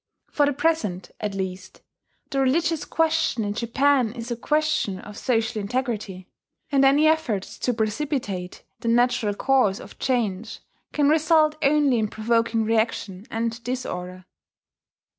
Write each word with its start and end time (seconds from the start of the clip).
For 0.31 0.47
the 0.47 0.53
present, 0.53 1.11
at 1.19 1.35
least, 1.35 1.81
the 2.31 2.39
religious 2.39 2.85
question 2.85 3.43
in 3.43 3.53
Japan 3.53 4.13
is 4.13 4.31
a 4.31 4.35
question 4.35 4.97
of 4.97 5.15
social 5.15 5.61
integrity; 5.61 6.27
and 6.71 6.83
any 6.83 7.05
efforts 7.07 7.59
to 7.59 7.71
precipitate 7.75 8.63
the 8.79 8.87
natural 8.87 9.35
course 9.35 9.79
of 9.79 9.99
change 9.99 10.59
can 10.91 11.07
result 11.07 11.55
only 11.61 11.99
in 11.99 12.07
provoking 12.07 12.63
reaction 12.63 13.27
and 13.29 13.63
disorder. 13.63 14.25